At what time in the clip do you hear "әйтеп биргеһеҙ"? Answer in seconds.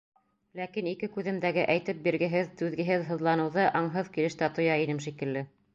1.75-2.49